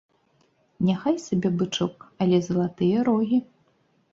[0.87, 1.95] Няхай сабе бычок,
[2.25, 3.37] але залатыя рогі.